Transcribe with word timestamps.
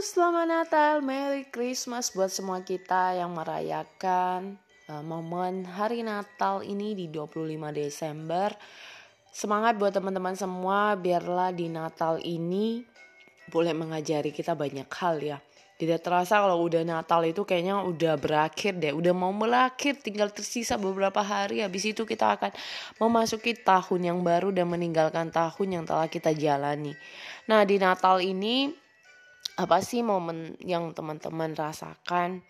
selamat 0.00 0.46
Natal, 0.48 0.94
Merry 1.04 1.44
Christmas 1.52 2.08
buat 2.16 2.32
semua 2.32 2.64
kita 2.64 3.20
yang 3.20 3.36
merayakan 3.36 4.56
uh, 4.88 5.04
momen 5.04 5.68
hari 5.68 6.00
Natal 6.00 6.64
ini 6.64 6.96
di 6.96 7.12
25 7.12 7.44
Desember. 7.76 8.48
Semangat 9.28 9.76
buat 9.76 9.92
teman-teman 9.92 10.32
semua, 10.32 10.96
biarlah 10.96 11.52
di 11.52 11.68
Natal 11.68 12.16
ini 12.24 12.80
boleh 13.52 13.76
mengajari 13.76 14.32
kita 14.32 14.56
banyak 14.56 14.88
hal 14.88 15.20
ya. 15.20 15.36
Tidak 15.76 16.00
terasa 16.00 16.40
kalau 16.40 16.64
udah 16.64 16.80
Natal 16.80 17.20
itu 17.28 17.44
kayaknya 17.44 17.84
udah 17.84 18.16
berakhir 18.16 18.80
deh, 18.80 18.96
udah 18.96 19.12
mau 19.12 19.36
berakhir, 19.36 20.00
tinggal 20.00 20.32
tersisa 20.32 20.80
beberapa 20.80 21.20
hari. 21.20 21.60
Habis 21.60 21.92
itu 21.92 22.08
kita 22.08 22.40
akan 22.40 22.56
memasuki 23.04 23.52
tahun 23.52 24.16
yang 24.16 24.24
baru 24.24 24.48
dan 24.48 24.64
meninggalkan 24.64 25.28
tahun 25.28 25.68
yang 25.68 25.84
telah 25.84 26.08
kita 26.08 26.32
jalani. 26.32 26.96
Nah 27.52 27.68
di 27.68 27.76
Natal 27.76 28.24
ini 28.24 28.88
apa 29.60 29.84
sih 29.84 30.00
momen 30.00 30.56
yang 30.64 30.96
teman-teman 30.96 31.52
rasakan? 31.52 32.40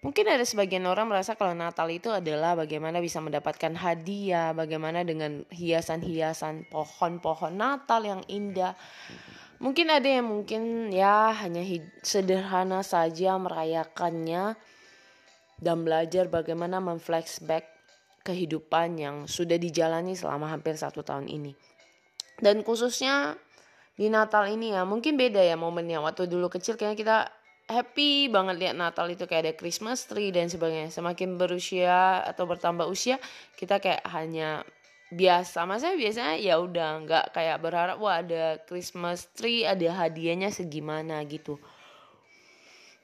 Mungkin 0.00 0.32
ada 0.32 0.40
sebagian 0.48 0.88
orang 0.88 1.12
merasa 1.12 1.36
kalau 1.36 1.52
Natal 1.52 1.84
itu 1.92 2.08
adalah 2.08 2.56
bagaimana 2.56 3.04
bisa 3.04 3.20
mendapatkan 3.20 3.76
hadiah, 3.76 4.56
bagaimana 4.56 5.04
dengan 5.04 5.44
hiasan-hiasan 5.52 6.72
pohon-pohon 6.72 7.52
Natal 7.52 8.00
yang 8.08 8.24
indah. 8.24 8.72
Mungkin 9.60 9.92
ada 9.92 10.08
yang 10.08 10.24
mungkin 10.24 10.88
ya 10.88 11.36
hanya 11.36 11.60
sederhana 12.00 12.80
saja 12.80 13.36
merayakannya 13.36 14.56
dan 15.60 15.76
belajar 15.84 16.32
bagaimana 16.32 16.80
memflashback 16.80 17.68
kehidupan 18.24 18.96
yang 18.96 19.16
sudah 19.28 19.60
dijalani 19.60 20.16
selama 20.16 20.48
hampir 20.48 20.80
satu 20.80 21.04
tahun 21.04 21.28
ini. 21.28 21.52
Dan 22.40 22.64
khususnya 22.64 23.36
di 24.00 24.08
Natal 24.08 24.48
ini 24.48 24.72
ya 24.72 24.88
mungkin 24.88 25.20
beda 25.20 25.44
ya 25.44 25.60
momennya. 25.60 26.00
Waktu 26.00 26.24
dulu 26.24 26.48
kecil 26.48 26.80
kayaknya 26.80 26.96
kita 26.96 27.16
happy 27.68 28.32
banget 28.32 28.56
lihat 28.56 28.74
Natal 28.80 29.04
itu. 29.12 29.28
Kayak 29.28 29.42
ada 29.44 29.54
Christmas 29.60 30.08
tree 30.08 30.32
dan 30.32 30.48
sebagainya. 30.48 30.88
Semakin 30.88 31.36
berusia 31.36 32.24
atau 32.24 32.48
bertambah 32.48 32.88
usia 32.88 33.20
kita 33.60 33.76
kayak 33.76 34.00
hanya 34.08 34.64
biasa. 35.12 35.68
Maksudnya 35.68 36.00
biasanya 36.00 36.34
ya 36.40 36.56
udah 36.56 36.88
nggak 37.04 37.24
kayak 37.36 37.60
berharap 37.60 38.00
wah 38.00 38.24
ada 38.24 38.56
Christmas 38.64 39.28
tree 39.36 39.68
ada 39.68 39.92
hadiahnya 39.92 40.48
segimana 40.48 41.20
gitu. 41.28 41.60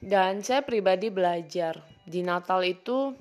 Dan 0.01 0.41
saya 0.41 0.65
pribadi 0.65 1.13
belajar 1.13 1.77
di 2.09 2.25
Natal 2.25 2.65
itu 2.65 3.13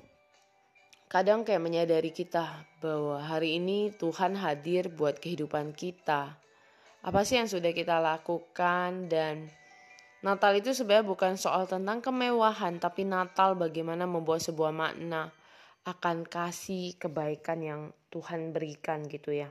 kadang 1.12 1.44
kayak 1.44 1.60
menyadari 1.60 2.08
kita 2.08 2.64
bahwa 2.80 3.20
hari 3.20 3.60
ini 3.60 3.92
Tuhan 3.92 4.32
hadir 4.40 4.88
buat 4.88 5.20
kehidupan 5.20 5.76
kita 5.76 6.45
apa 7.06 7.22
sih 7.22 7.38
yang 7.38 7.46
sudah 7.46 7.70
kita 7.70 8.02
lakukan? 8.02 9.06
Dan 9.06 9.46
Natal 10.26 10.58
itu 10.58 10.74
sebenarnya 10.74 11.06
bukan 11.06 11.38
soal 11.38 11.70
tentang 11.70 12.02
kemewahan 12.02 12.82
tapi 12.82 13.06
Natal 13.06 13.54
bagaimana 13.54 14.10
membawa 14.10 14.42
sebuah 14.42 14.74
makna 14.74 15.30
akan 15.86 16.26
kasih 16.26 16.98
kebaikan 16.98 17.62
yang 17.62 17.80
Tuhan 18.10 18.50
berikan 18.50 19.06
gitu 19.06 19.30
ya. 19.30 19.46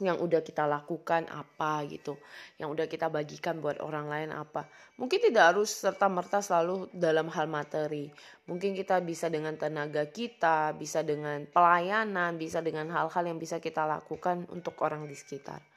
Yang 0.00 0.16
udah 0.24 0.40
kita 0.40 0.64
lakukan 0.64 1.28
apa 1.28 1.84
gitu. 1.92 2.16
Yang 2.56 2.68
udah 2.72 2.86
kita 2.88 3.12
bagikan 3.12 3.60
buat 3.60 3.84
orang 3.84 4.08
lain 4.08 4.30
apa. 4.32 4.64
Mungkin 4.96 5.28
tidak 5.28 5.52
harus 5.52 5.76
serta 5.76 6.08
merta 6.08 6.40
selalu 6.40 6.88
dalam 6.96 7.28
hal 7.28 7.52
materi. 7.52 8.08
Mungkin 8.48 8.72
kita 8.72 8.96
bisa 9.04 9.28
dengan 9.28 9.60
tenaga 9.60 10.08
kita 10.08 10.72
bisa 10.72 11.04
dengan 11.04 11.44
pelayanan 11.44 12.40
bisa 12.40 12.64
dengan 12.64 12.88
hal-hal 12.96 13.28
yang 13.28 13.36
bisa 13.36 13.60
kita 13.60 13.84
lakukan 13.84 14.48
untuk 14.48 14.80
orang 14.80 15.04
di 15.04 15.12
sekitar 15.12 15.73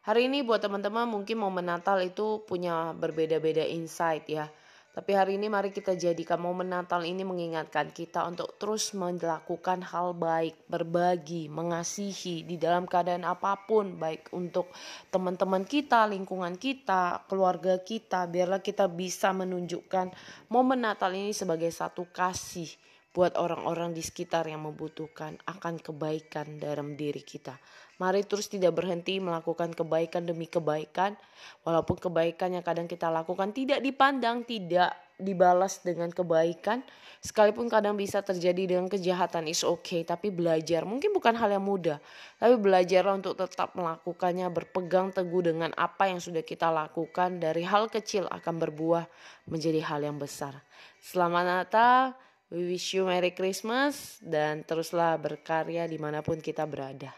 Hari 0.00 0.32
ini 0.32 0.40
buat 0.40 0.64
teman-teman 0.64 1.04
mungkin 1.04 1.36
momen 1.36 1.68
Natal 1.68 2.00
itu 2.00 2.40
punya 2.48 2.96
berbeda-beda 2.96 3.68
insight 3.68 4.24
ya. 4.32 4.48
Tapi 4.96 5.12
hari 5.12 5.36
ini 5.36 5.52
mari 5.52 5.76
kita 5.76 5.92
jadikan 5.92 6.40
momen 6.40 6.72
Natal 6.72 7.04
ini 7.04 7.20
mengingatkan 7.20 7.92
kita 7.92 8.24
untuk 8.24 8.56
terus 8.56 8.96
melakukan 8.96 9.84
hal 9.84 10.16
baik, 10.16 10.56
berbagi, 10.72 11.52
mengasihi 11.52 12.48
di 12.48 12.56
dalam 12.56 12.88
keadaan 12.88 13.28
apa 13.28 13.60
pun, 13.68 14.00
baik 14.00 14.32
untuk 14.32 14.72
teman-teman 15.12 15.68
kita, 15.68 16.08
lingkungan 16.08 16.56
kita, 16.56 17.28
keluarga 17.28 17.76
kita, 17.84 18.24
biarlah 18.24 18.64
kita 18.64 18.88
bisa 18.88 19.36
menunjukkan 19.36 20.16
momen 20.48 20.80
Natal 20.80 21.12
ini 21.12 21.36
sebagai 21.36 21.68
satu 21.68 22.08
kasih 22.08 22.72
buat 23.10 23.34
orang-orang 23.34 23.90
di 23.90 24.06
sekitar 24.06 24.46
yang 24.46 24.62
membutuhkan 24.62 25.34
akan 25.42 25.82
kebaikan 25.82 26.62
dalam 26.62 26.94
diri 26.94 27.26
kita. 27.26 27.58
Mari 27.98 28.22
terus 28.22 28.46
tidak 28.46 28.78
berhenti 28.78 29.18
melakukan 29.18 29.74
kebaikan 29.74 30.24
demi 30.24 30.46
kebaikan, 30.46 31.18
walaupun 31.66 31.98
kebaikan 31.98 32.54
yang 32.54 32.64
kadang 32.64 32.86
kita 32.86 33.10
lakukan 33.10 33.50
tidak 33.50 33.82
dipandang, 33.82 34.46
tidak 34.46 34.94
dibalas 35.20 35.84
dengan 35.84 36.08
kebaikan, 36.08 36.80
sekalipun 37.20 37.68
kadang 37.68 37.98
bisa 37.98 38.24
terjadi 38.24 38.72
dengan 38.72 38.88
kejahatan 38.88 39.50
is 39.50 39.66
okay, 39.66 40.00
tapi 40.06 40.32
belajar 40.32 40.88
mungkin 40.88 41.12
bukan 41.12 41.36
hal 41.36 41.52
yang 41.52 41.66
mudah, 41.66 42.00
tapi 42.40 42.56
belajarlah 42.56 43.20
untuk 43.20 43.36
tetap 43.36 43.76
melakukannya, 43.76 44.48
berpegang 44.48 45.12
teguh 45.12 45.44
dengan 45.44 45.74
apa 45.76 46.08
yang 46.08 46.22
sudah 46.22 46.40
kita 46.40 46.72
lakukan 46.72 47.36
dari 47.36 47.66
hal 47.68 47.92
kecil 47.92 48.30
akan 48.32 48.54
berbuah 48.64 49.04
menjadi 49.44 49.84
hal 49.84 50.00
yang 50.00 50.16
besar. 50.16 50.56
Selamat 51.04 51.44
Natal. 51.44 52.29
We 52.50 52.66
wish 52.66 52.98
you 52.98 53.06
Merry 53.06 53.30
Christmas 53.30 54.18
dan 54.18 54.66
teruslah 54.66 55.14
berkarya 55.22 55.86
di 55.86 56.02
mana 56.02 56.18
pun 56.18 56.42
kita 56.42 56.66
berada. 56.66 57.14